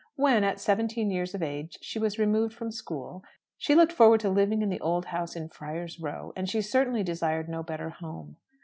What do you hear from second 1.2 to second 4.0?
of age, she was removed from school, she looked